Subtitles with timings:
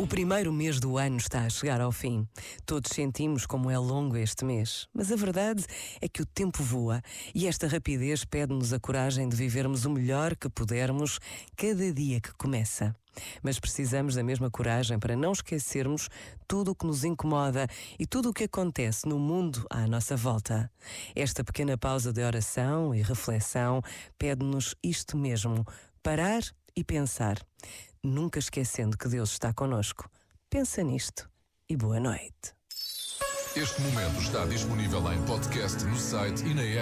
[0.00, 2.26] O primeiro mês do ano está a chegar ao fim.
[2.64, 5.62] Todos sentimos como é longo este mês, mas a verdade
[6.00, 7.02] é que o tempo voa
[7.34, 11.18] e esta rapidez pede-nos a coragem de vivermos o melhor que pudermos
[11.54, 12.96] cada dia que começa.
[13.42, 16.08] Mas precisamos da mesma coragem para não esquecermos
[16.48, 17.66] tudo o que nos incomoda
[17.98, 20.72] e tudo o que acontece no mundo à nossa volta.
[21.14, 23.82] Esta pequena pausa de oração e reflexão
[24.18, 25.62] pede-nos isto mesmo:
[26.02, 26.40] parar
[26.74, 27.36] e pensar
[28.02, 30.10] nunca esquecendo que Deus está conosco.
[30.48, 31.28] Pensa nisto
[31.68, 32.54] e boa noite.
[33.56, 36.78] Este momento está disponível em podcast no site e na app.